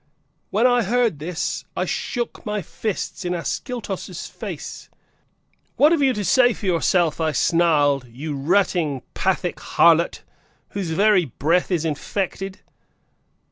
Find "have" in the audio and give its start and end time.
5.91-6.01